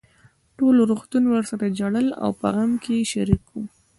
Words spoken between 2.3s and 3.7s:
په غم کې يې شريک وو.